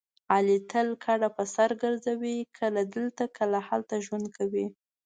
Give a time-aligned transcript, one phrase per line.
[0.33, 4.67] علي تل کډه په سر ګرځوي کله دلته کله هلته ژوند کوي.